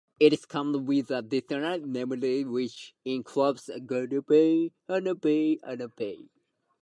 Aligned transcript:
It 0.19 0.47
comes 0.47 0.77
with 0.77 1.11
a 1.11 1.21
detailed 1.21 1.85
manual, 1.85 2.51
which 2.51 2.95
includes 3.05 3.69
guidelines, 3.85 4.71
illustrations, 4.89 4.89
and 4.89 5.07
application 5.07 5.59
examples. 5.79 6.29